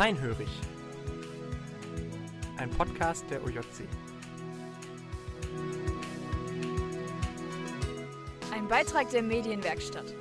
[0.00, 0.48] Feinhörig.
[2.56, 3.86] Ein Podcast der OJC.
[8.50, 10.14] Ein Beitrag der Medienwerkstatt.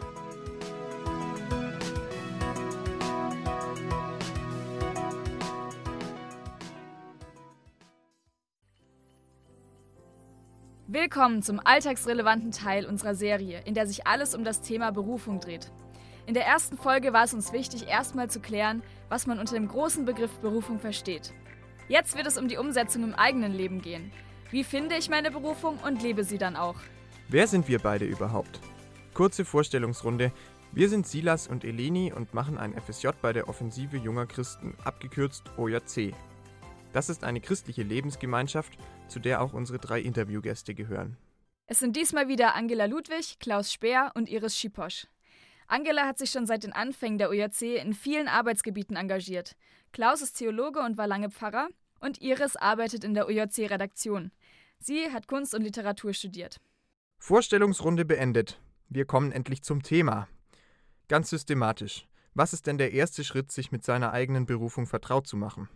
[10.87, 15.71] Willkommen zum alltagsrelevanten Teil unserer Serie, in der sich alles um das Thema Berufung dreht.
[16.29, 19.67] In der ersten Folge war es uns wichtig, erstmal zu klären, was man unter dem
[19.67, 21.33] großen Begriff Berufung versteht.
[21.87, 24.11] Jetzt wird es um die Umsetzung im eigenen Leben gehen.
[24.51, 26.75] Wie finde ich meine Berufung und lebe sie dann auch?
[27.29, 28.59] Wer sind wir beide überhaupt?
[29.15, 30.31] Kurze Vorstellungsrunde.
[30.71, 35.45] Wir sind Silas und Eleni und machen ein FSJ bei der Offensive Junger Christen, abgekürzt
[35.57, 36.13] OJC.
[36.93, 41.17] Das ist eine christliche Lebensgemeinschaft, zu der auch unsere drei Interviewgäste gehören.
[41.65, 45.07] Es sind diesmal wieder Angela Ludwig, Klaus Speer und Iris Schiposch.
[45.69, 49.55] Angela hat sich schon seit den Anfängen der OJC in vielen Arbeitsgebieten engagiert.
[49.91, 54.31] Klaus ist Theologe und war lange Pfarrer und Iris arbeitet in der OJC-Redaktion.
[54.79, 56.59] Sie hat Kunst und Literatur studiert.
[57.19, 58.59] Vorstellungsrunde beendet.
[58.87, 60.27] Wir kommen endlich zum Thema.
[61.07, 62.07] Ganz systematisch.
[62.33, 65.69] Was ist denn der erste Schritt, sich mit seiner eigenen Berufung vertraut zu machen?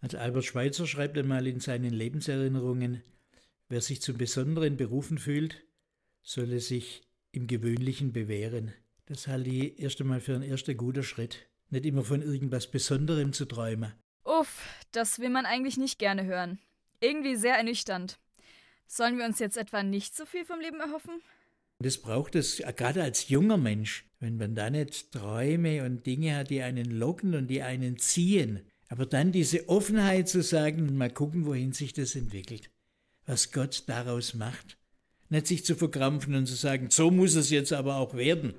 [0.00, 3.02] Also Albert Schweitzer schreibt einmal in seinen Lebenserinnerungen,
[3.68, 5.64] wer sich zum Besonderen berufen fühlt,
[6.22, 8.72] solle sich im Gewöhnlichen bewähren.
[9.06, 11.46] Das halte ich erst einmal für einen ersten guten Schritt.
[11.70, 13.92] Nicht immer von irgendwas Besonderem zu träumen.
[14.24, 16.58] Uff, das will man eigentlich nicht gerne hören.
[17.00, 18.18] Irgendwie sehr ernüchternd.
[18.88, 21.20] Sollen wir uns jetzt etwa nicht so viel vom Leben erhoffen?
[21.78, 26.50] Das braucht es gerade als junger Mensch, wenn man da nicht Träume und Dinge hat,
[26.50, 28.66] die einen locken und die einen ziehen.
[28.88, 32.70] Aber dann diese Offenheit zu sagen, mal gucken, wohin sich das entwickelt,
[33.24, 34.78] was Gott daraus macht.
[35.28, 38.54] Nicht sich zu verkrampfen und zu sagen, so muss es jetzt aber auch werden.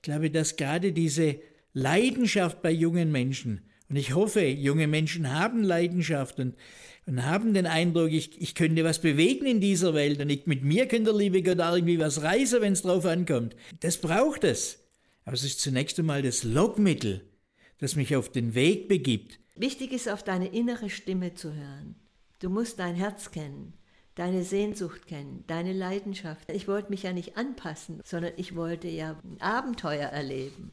[0.00, 1.40] Ich glaube, dass gerade diese
[1.74, 6.56] Leidenschaft bei jungen Menschen, und ich hoffe, junge Menschen haben Leidenschaft und,
[7.04, 10.64] und haben den Eindruck, ich, ich könnte was bewegen in dieser Welt und ich, mit
[10.64, 13.54] mir könnte der liebe Gott auch irgendwie was reißen, wenn es drauf ankommt.
[13.80, 14.78] Das braucht es.
[15.26, 17.28] Aber es ist zunächst einmal das Lockmittel,
[17.76, 19.38] das mich auf den Weg begibt.
[19.54, 21.94] Wichtig ist, auf deine innere Stimme zu hören.
[22.38, 23.74] Du musst dein Herz kennen
[24.20, 26.52] deine Sehnsucht kennen, deine Leidenschaft.
[26.52, 30.72] Ich wollte mich ja nicht anpassen, sondern ich wollte ja ein Abenteuer erleben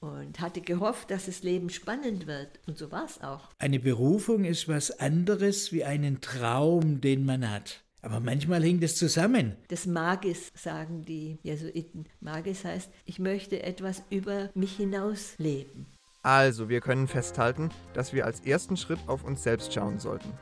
[0.00, 2.48] und hatte gehofft, dass das Leben spannend wird.
[2.66, 3.50] Und so war es auch.
[3.58, 7.82] Eine Berufung ist was anderes wie einen Traum, den man hat.
[8.00, 9.56] Aber manchmal hängt es zusammen.
[9.68, 12.06] Das Magis, sagen die Jesuiten.
[12.20, 15.86] Magis heißt, ich möchte etwas über mich hinaus leben.
[16.22, 20.32] Also, wir können festhalten, dass wir als ersten Schritt auf uns selbst schauen sollten.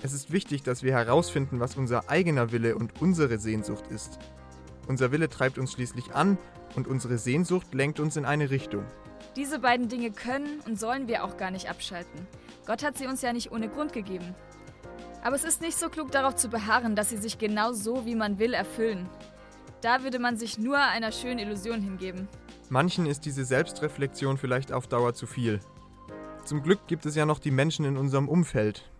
[0.00, 4.20] Es ist wichtig, dass wir herausfinden, was unser eigener Wille und unsere Sehnsucht ist.
[4.86, 6.38] Unser Wille treibt uns schließlich an
[6.76, 8.84] und unsere Sehnsucht lenkt uns in eine Richtung.
[9.34, 12.26] Diese beiden Dinge können und sollen wir auch gar nicht abschalten.
[12.64, 14.34] Gott hat sie uns ja nicht ohne Grund gegeben.
[15.24, 18.14] Aber es ist nicht so klug darauf zu beharren, dass sie sich genau so, wie
[18.14, 19.08] man will, erfüllen.
[19.80, 22.28] Da würde man sich nur einer schönen Illusion hingeben.
[22.68, 25.58] Manchen ist diese Selbstreflexion vielleicht auf Dauer zu viel.
[26.44, 28.90] Zum Glück gibt es ja noch die Menschen in unserem Umfeld,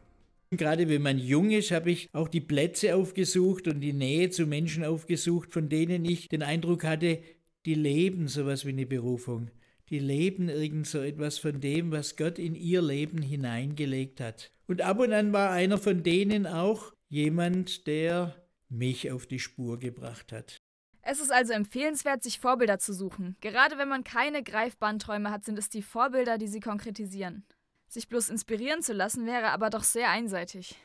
[0.50, 4.47] Gerade wenn man jung ist, habe ich auch die Plätze aufgesucht und die Nähe zu
[4.47, 7.20] Menschen aufgesucht, von denen ich den Eindruck hatte,
[7.66, 9.50] die leben sowas wie eine Berufung.
[9.91, 14.50] Die leben irgend so etwas von dem, was Gott in ihr Leben hineingelegt hat.
[14.66, 18.34] Und ab und an war einer von denen auch jemand, der
[18.69, 20.60] mich auf die Spur gebracht hat.
[21.03, 23.37] Es ist also empfehlenswert, sich Vorbilder zu suchen.
[23.41, 27.44] Gerade wenn man keine greifbaren Träume hat, sind es die Vorbilder, die sie konkretisieren.
[27.88, 30.76] Sich bloß inspirieren zu lassen, wäre aber doch sehr einseitig.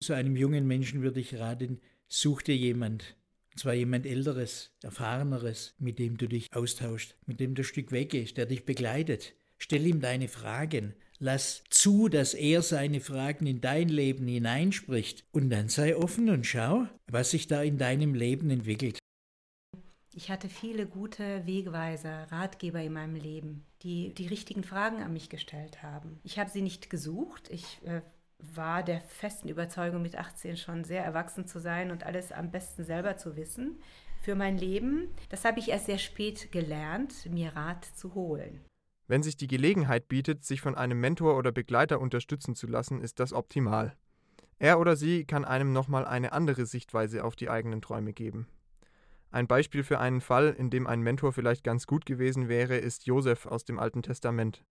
[0.00, 3.16] Zu einem jungen Menschen würde ich raten, such dir jemand.
[3.52, 7.92] Und zwar jemand Älteres, Erfahreneres, mit dem du dich austauschst, mit dem du ein Stück
[7.92, 9.34] weggehst, der dich begleitet.
[9.58, 10.94] Stell ihm deine Fragen.
[11.18, 15.24] Lass zu, dass er seine Fragen in dein Leben hineinspricht.
[15.32, 18.98] Und dann sei offen und schau, was sich da in deinem Leben entwickelt.
[20.12, 25.28] Ich hatte viele gute Wegweiser, Ratgeber in meinem Leben, die die richtigen Fragen an mich
[25.28, 26.18] gestellt haben.
[26.24, 27.48] Ich habe sie nicht gesucht.
[27.48, 28.02] Ich äh,
[28.38, 32.84] war der festen Überzeugung, mit 18 schon sehr erwachsen zu sein und alles am besten
[32.84, 33.78] selber zu wissen
[34.20, 35.08] für mein Leben.
[35.28, 38.60] Das habe ich erst sehr spät gelernt, mir Rat zu holen.
[39.06, 43.20] Wenn sich die Gelegenheit bietet, sich von einem Mentor oder Begleiter unterstützen zu lassen, ist
[43.20, 43.96] das optimal.
[44.58, 48.46] Er oder sie kann einem nochmal eine andere Sichtweise auf die eigenen Träume geben.
[49.30, 53.06] Ein Beispiel für einen Fall, in dem ein Mentor vielleicht ganz gut gewesen wäre, ist
[53.06, 54.64] Josef aus dem Alten Testament.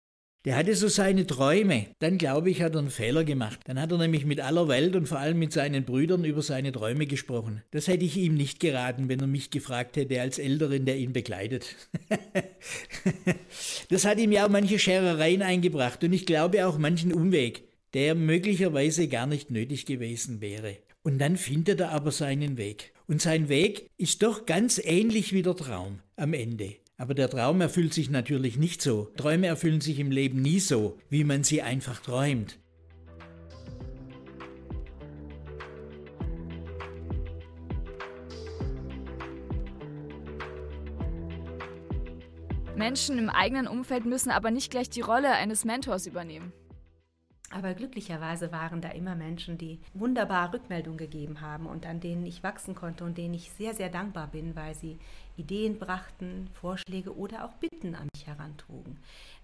[0.44, 1.87] Der hatte so seine Träume.
[1.99, 3.60] Dann glaube ich, hat er einen Fehler gemacht.
[3.66, 6.70] Dann hat er nämlich mit aller Welt und vor allem mit seinen Brüdern über seine
[6.70, 7.62] Träume gesprochen.
[7.72, 11.12] Das hätte ich ihm nicht geraten, wenn er mich gefragt hätte als Älteren, der ihn
[11.12, 11.76] begleitet.
[13.90, 17.64] das hat ihm ja auch manche Scherereien eingebracht und ich glaube auch manchen Umweg,
[17.94, 20.78] der möglicherweise gar nicht nötig gewesen wäre.
[21.08, 22.93] Und dann findet er aber seinen Weg.
[23.06, 26.75] Und sein Weg ist doch ganz ähnlich wie der Traum am Ende.
[26.99, 29.10] Aber der Traum erfüllt sich natürlich nicht so.
[29.16, 32.58] Träume erfüllen sich im Leben nie so, wie man sie einfach träumt.
[42.76, 46.52] Menschen im eigenen Umfeld müssen aber nicht gleich die Rolle eines Mentors übernehmen.
[47.58, 52.44] Aber glücklicherweise waren da immer Menschen, die wunderbar Rückmeldung gegeben haben und an denen ich
[52.44, 54.96] wachsen konnte und denen ich sehr, sehr dankbar bin, weil sie
[55.37, 58.96] Ideen brachten, Vorschläge oder auch Bitten an mich herantrugen,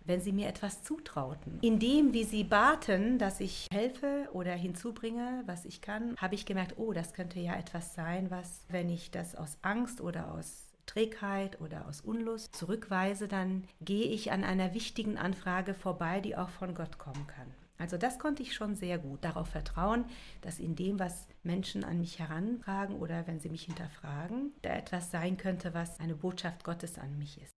[0.04, 1.58] wenn sie mir etwas zutrauten.
[1.60, 6.46] In dem, wie sie baten, dass ich helfe oder hinzubringe, was ich kann, habe ich
[6.46, 10.68] gemerkt, oh, das könnte ja etwas sein, was, wenn ich das aus Angst oder aus
[10.86, 16.50] Trägheit oder aus Unlust zurückweise, dann gehe ich an einer wichtigen Anfrage vorbei, die auch
[16.50, 17.63] von Gott kommen kann.
[17.78, 20.04] Also das konnte ich schon sehr gut darauf vertrauen,
[20.42, 25.10] dass in dem, was Menschen an mich herantragen oder wenn sie mich hinterfragen, da etwas
[25.10, 27.50] sein könnte, was eine Botschaft Gottes an mich ist.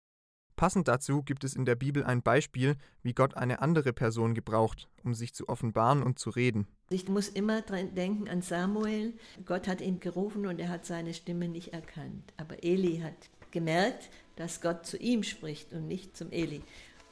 [0.56, 4.88] Passend dazu gibt es in der Bibel ein Beispiel, wie Gott eine andere Person gebraucht,
[5.04, 6.66] um sich zu offenbaren und zu reden.
[6.90, 9.14] Ich muss immer dran denken an Samuel.
[9.44, 12.34] Gott hat ihn gerufen und er hat seine Stimme nicht erkannt.
[12.38, 16.62] Aber Eli hat gemerkt, dass Gott zu ihm spricht und nicht zum Eli.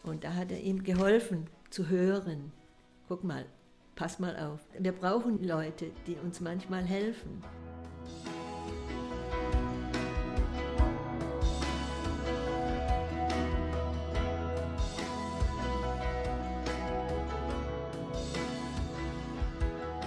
[0.04, 2.54] Und da hat er ihm geholfen zu hören
[3.08, 3.46] guck mal,
[3.96, 4.60] pass mal auf.
[4.78, 7.44] Wir brauchen Leute, die uns manchmal helfen.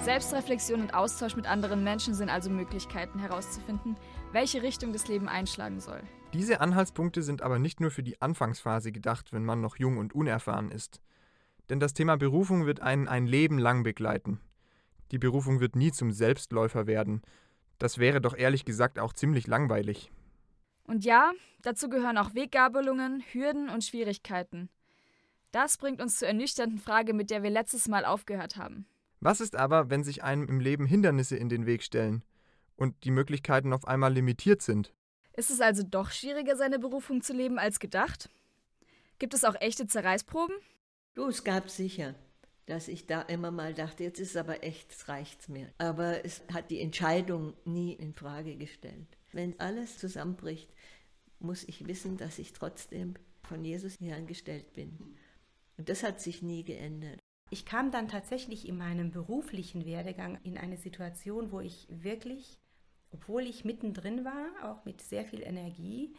[0.07, 3.97] Selbstreflexion und Austausch mit anderen Menschen sind also Möglichkeiten herauszufinden,
[4.31, 6.01] welche Richtung das Leben einschlagen soll.
[6.33, 10.15] Diese Anhaltspunkte sind aber nicht nur für die Anfangsphase gedacht, wenn man noch jung und
[10.15, 11.01] unerfahren ist.
[11.69, 14.41] Denn das Thema Berufung wird einen ein Leben lang begleiten.
[15.11, 17.23] Die Berufung wird nie zum Selbstläufer werden.
[17.79, 20.11] Das wäre doch ehrlich gesagt auch ziemlich langweilig.
[20.85, 21.33] Und ja,
[21.63, 24.69] dazu gehören auch Weggabelungen, Hürden und Schwierigkeiten.
[25.53, 28.87] Das bringt uns zur ernüchternden Frage, mit der wir letztes Mal aufgehört haben.
[29.21, 32.23] Was ist aber, wenn sich einem im Leben Hindernisse in den Weg stellen
[32.77, 34.93] und die Möglichkeiten auf einmal limitiert sind?
[35.33, 38.29] Ist es also doch schwieriger, seine Berufung zu leben als gedacht?
[39.19, 40.55] Gibt es auch echte Zerreißproben?
[41.17, 42.15] Du, es gab sicher,
[42.67, 45.73] dass ich da immer mal dachte, jetzt ist es aber echt, es reicht's mir.
[45.79, 49.07] Aber es hat die Entscheidung nie in Frage gestellt.
[49.33, 50.69] Wenn alles zusammenbricht,
[51.39, 53.15] muss ich wissen, dass ich trotzdem
[53.45, 55.17] von Jesus herangestellt bin.
[55.79, 57.19] Und das hat sich nie geändert.
[57.49, 62.61] Ich kam dann tatsächlich in meinem beruflichen Werdegang in eine Situation, wo ich wirklich,
[63.11, 66.15] obwohl ich mittendrin war, auch mit sehr viel Energie,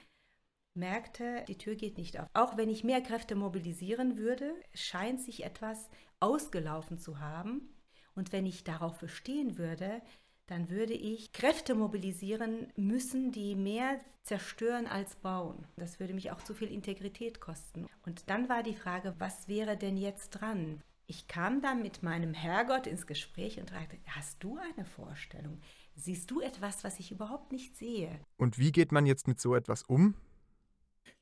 [0.77, 2.27] merkte, die Tür geht nicht auf.
[2.33, 5.89] Auch wenn ich mehr Kräfte mobilisieren würde, scheint sich etwas
[6.19, 7.73] ausgelaufen zu haben.
[8.15, 10.01] Und wenn ich darauf bestehen würde,
[10.47, 15.67] dann würde ich Kräfte mobilisieren müssen, die mehr zerstören als bauen.
[15.75, 17.85] Das würde mich auch zu viel Integrität kosten.
[18.05, 20.81] Und dann war die Frage, was wäre denn jetzt dran?
[21.05, 25.61] Ich kam dann mit meinem Herrgott ins Gespräch und fragte, hast du eine Vorstellung?
[25.95, 28.19] Siehst du etwas, was ich überhaupt nicht sehe?
[28.35, 30.15] Und wie geht man jetzt mit so etwas um?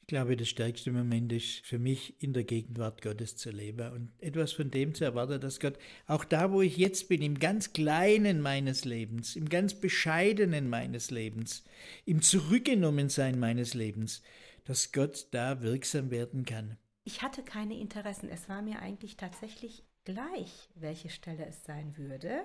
[0.06, 4.12] Ich glaube, das stärkste Moment ist für mich, in der Gegenwart Gottes zu leben und
[4.20, 7.74] etwas von dem zu erwarten, dass Gott, auch da, wo ich jetzt bin, im ganz
[7.74, 11.64] Kleinen meines Lebens, im ganz Bescheidenen meines Lebens,
[12.06, 14.22] im Zurückgenommensein meines Lebens,
[14.66, 16.78] dass Gott da wirksam werden kann.
[17.04, 18.30] Ich hatte keine Interessen.
[18.30, 22.44] Es war mir eigentlich tatsächlich gleich, welche Stelle es sein würde.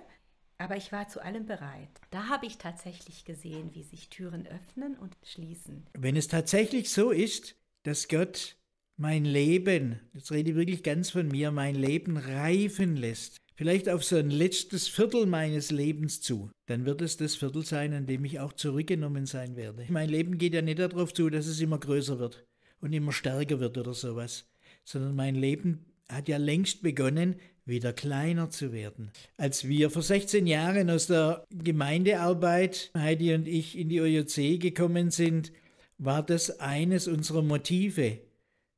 [0.60, 1.88] Aber ich war zu allem bereit.
[2.10, 5.86] Da habe ich tatsächlich gesehen, wie sich Türen öffnen und schließen.
[5.98, 8.56] Wenn es tatsächlich so ist, dass Gott
[8.98, 14.04] mein Leben, jetzt rede ich wirklich ganz von mir, mein Leben reifen lässt, vielleicht auf
[14.04, 18.22] so ein letztes Viertel meines Lebens zu, dann wird es das Viertel sein, an dem
[18.26, 19.86] ich auch zurückgenommen sein werde.
[19.88, 22.44] Mein Leben geht ja nicht darauf zu, dass es immer größer wird
[22.82, 24.46] und immer stärker wird oder sowas,
[24.84, 29.10] sondern mein Leben hat ja längst begonnen, wieder kleiner zu werden.
[29.36, 35.10] Als wir vor 16 Jahren aus der Gemeindearbeit, Heidi und ich, in die OJC gekommen
[35.10, 35.52] sind,
[35.98, 38.18] war das eines unserer Motive,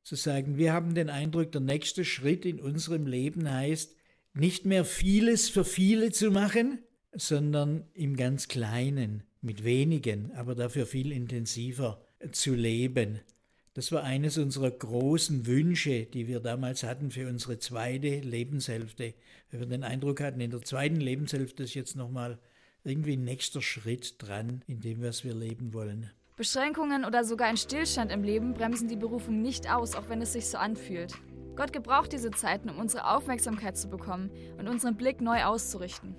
[0.03, 3.95] zu sagen, wir haben den Eindruck, der nächste Schritt in unserem Leben heißt,
[4.33, 6.79] nicht mehr vieles für viele zu machen,
[7.13, 13.19] sondern im ganz Kleinen, mit wenigen, aber dafür viel intensiver zu leben.
[13.75, 19.15] Das war eines unserer großen Wünsche, die wir damals hatten für unsere zweite Lebenshälfte.
[19.49, 22.37] Weil wir den Eindruck hatten, in der zweiten Lebenshälfte ist jetzt nochmal
[22.83, 26.11] irgendwie ein nächster Schritt dran in dem, was wir leben wollen.
[26.35, 30.33] Beschränkungen oder sogar ein Stillstand im Leben bremsen die Berufung nicht aus, auch wenn es
[30.33, 31.15] sich so anfühlt.
[31.55, 36.15] Gott gebraucht diese Zeiten, um unsere Aufmerksamkeit zu bekommen und unseren Blick neu auszurichten.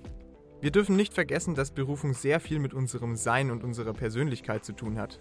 [0.59, 4.73] Wir dürfen nicht vergessen, dass Berufung sehr viel mit unserem Sein und unserer Persönlichkeit zu
[4.73, 5.19] tun hat.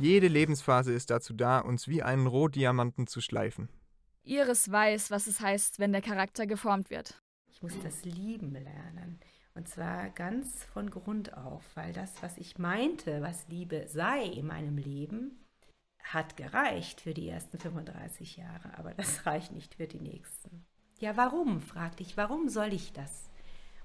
[0.00, 3.68] Jede Lebensphase ist dazu da, uns wie einen Rohdiamanten zu schleifen.
[4.22, 7.22] Iris weiß, was es heißt, wenn der Charakter geformt wird.
[7.48, 9.20] Ich muss das lieben lernen.
[9.54, 14.46] Und zwar ganz von Grund auf, weil das, was ich meinte, was Liebe sei in
[14.46, 15.44] meinem Leben,
[16.02, 20.64] hat gereicht für die ersten 35 Jahre, aber das reicht nicht für die nächsten.
[20.98, 21.60] Ja, warum?
[21.60, 23.28] fragte ich, warum soll ich das?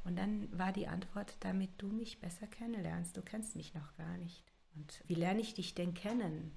[0.06, 3.18] Und dann war die Antwort, damit du mich besser kennenlernst.
[3.18, 4.55] Du kennst mich noch gar nicht.
[4.76, 6.52] Und wie lerne ich dich denn kennen?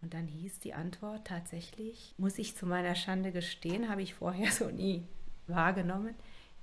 [0.00, 4.50] Und dann hieß die Antwort tatsächlich, muss ich zu meiner Schande gestehen, habe ich vorher
[4.52, 5.04] so nie
[5.46, 6.14] wahrgenommen,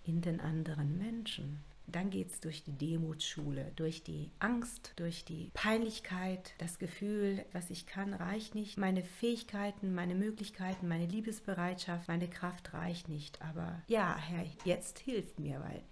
[0.04, 1.60] in den anderen Menschen.
[1.88, 7.70] Dann geht es durch die Demutsschule, durch die Angst, durch die Peinlichkeit, das Gefühl, was
[7.70, 8.78] ich kann, reicht nicht.
[8.78, 13.40] Meine Fähigkeiten, meine Möglichkeiten, meine Liebesbereitschaft, meine Kraft reicht nicht.
[13.42, 15.84] Aber ja, Herr, jetzt hilft mir, weil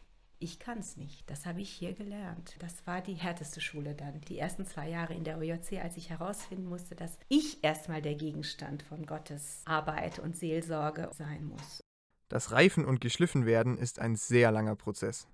[0.43, 1.29] ich kann es nicht.
[1.29, 2.55] Das habe ich hier gelernt.
[2.59, 4.19] Das war die härteste Schule dann.
[4.27, 8.15] Die ersten zwei Jahre in der OJC, als ich herausfinden musste, dass ich erstmal der
[8.15, 11.81] Gegenstand von Gottes Arbeit und Seelsorge sein muss.
[12.27, 15.27] Das Reifen und Geschliffenwerden ist ein sehr langer Prozess.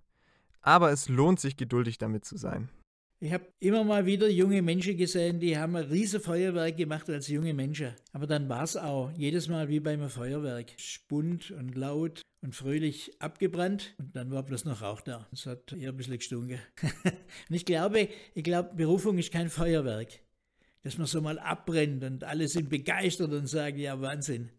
[0.62, 2.70] Aber es lohnt sich, geduldig damit zu sein.
[3.22, 7.28] Ich habe immer mal wieder junge Menschen gesehen, die haben ein riesen Feuerwerk gemacht als
[7.28, 7.94] junge Menschen.
[8.13, 10.72] Aber dann war es auch jedes Mal wie beim Feuerwerk.
[10.78, 15.27] Spund und laut und fröhlich abgebrannt und dann war bloß noch Rauch da.
[15.31, 16.60] Es hat eher ein bisschen gestunken.
[17.50, 20.19] und ich glaube, ich glaube, Berufung ist kein Feuerwerk.
[20.84, 24.50] Dass man so mal abbrennt und alle sind begeistert und sagen, ja Wahnsinn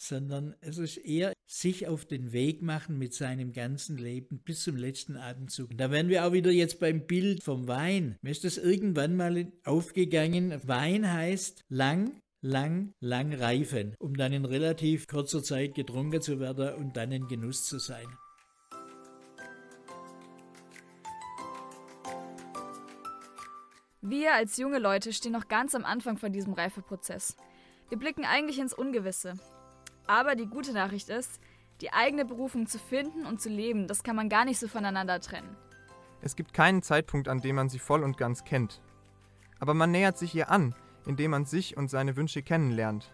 [0.00, 4.76] sondern es ist eher sich auf den Weg machen mit seinem ganzen Leben bis zum
[4.76, 5.76] letzten Atemzug.
[5.76, 8.16] Da wären wir auch wieder jetzt beim Bild vom Wein.
[8.22, 10.58] Mir ist das irgendwann mal aufgegangen.
[10.66, 12.12] Wein heißt lang,
[12.42, 17.28] lang, lang reifen, um dann in relativ kurzer Zeit getrunken zu werden und dann in
[17.28, 18.06] Genuss zu sein.
[24.02, 27.36] Wir als junge Leute stehen noch ganz am Anfang von diesem Reifeprozess.
[27.90, 29.34] Wir blicken eigentlich ins Ungewisse.
[30.06, 31.38] Aber die gute Nachricht ist,
[31.80, 35.20] die eigene Berufung zu finden und zu leben, das kann man gar nicht so voneinander
[35.20, 35.56] trennen.
[36.22, 38.80] Es gibt keinen Zeitpunkt, an dem man sie voll und ganz kennt.
[39.58, 40.74] Aber man nähert sich ihr an,
[41.10, 43.12] indem man sich und seine Wünsche kennenlernt.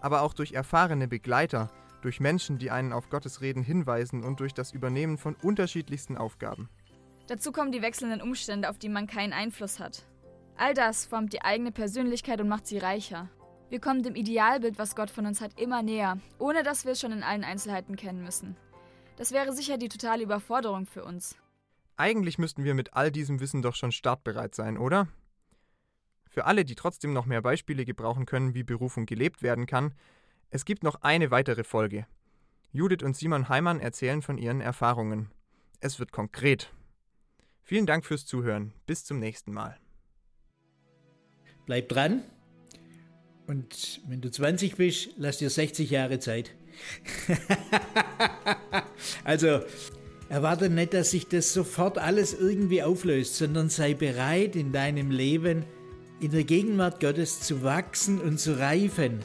[0.00, 1.70] Aber auch durch erfahrene Begleiter,
[2.00, 6.70] durch Menschen, die einen auf Gottes Reden hinweisen und durch das Übernehmen von unterschiedlichsten Aufgaben.
[7.26, 10.06] Dazu kommen die wechselnden Umstände, auf die man keinen Einfluss hat.
[10.56, 13.28] All das formt die eigene Persönlichkeit und macht sie reicher.
[13.68, 17.00] Wir kommen dem Idealbild, was Gott von uns hat, immer näher, ohne dass wir es
[17.00, 18.56] schon in allen Einzelheiten kennen müssen.
[19.16, 21.36] Das wäre sicher die totale Überforderung für uns.
[21.98, 25.08] Eigentlich müssten wir mit all diesem Wissen doch schon startbereit sein, oder?
[26.28, 29.94] Für alle, die trotzdem noch mehr Beispiele gebrauchen können, wie Berufung gelebt werden kann,
[30.50, 32.06] es gibt noch eine weitere Folge.
[32.72, 35.30] Judith und Simon Heimann erzählen von ihren Erfahrungen.
[35.80, 36.72] Es wird konkret.
[37.62, 38.72] Vielen Dank fürs Zuhören.
[38.86, 39.78] Bis zum nächsten Mal.
[41.66, 42.22] Bleibt dran.
[43.46, 46.54] Und wenn du 20 bist, lass dir 60 Jahre Zeit.
[49.24, 49.60] also,
[50.28, 55.64] erwarte nicht, dass sich das sofort alles irgendwie auflöst, sondern sei bereit, in deinem Leben
[56.20, 59.20] in der Gegenwart Gottes zu wachsen und zu reifen.